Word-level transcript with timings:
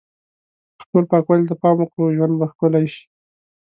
که 0.77 0.83
ټول 0.91 1.03
پاکوالی 1.11 1.45
ته 1.49 1.55
پام 1.61 1.75
وکړو، 1.79 2.15
ژوند 2.17 2.33
به 2.39 2.45
ښکلی 2.51 2.85
شي. 2.93 3.03